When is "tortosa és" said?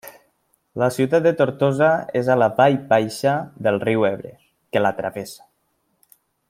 1.41-2.31